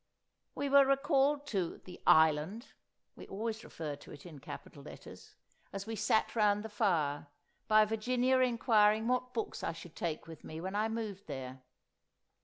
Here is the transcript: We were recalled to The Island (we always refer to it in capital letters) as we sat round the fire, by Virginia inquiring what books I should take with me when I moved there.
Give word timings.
We 0.55 0.67
were 0.67 0.83
recalled 0.87 1.45
to 1.49 1.77
The 1.85 2.01
Island 2.07 2.69
(we 3.15 3.27
always 3.27 3.63
refer 3.63 3.95
to 3.97 4.11
it 4.11 4.25
in 4.25 4.39
capital 4.39 4.81
letters) 4.81 5.35
as 5.71 5.85
we 5.85 5.95
sat 5.95 6.35
round 6.35 6.63
the 6.63 6.69
fire, 6.69 7.27
by 7.67 7.85
Virginia 7.85 8.39
inquiring 8.39 9.07
what 9.07 9.35
books 9.35 9.63
I 9.63 9.73
should 9.73 9.95
take 9.95 10.25
with 10.25 10.43
me 10.43 10.59
when 10.59 10.73
I 10.75 10.89
moved 10.89 11.27
there. 11.27 11.61